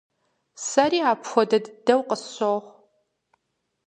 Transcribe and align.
Сэри 0.67 0.99
апхуэдэ 1.11 1.57
дыду 1.65 2.01
къысщохъу. 2.07 2.73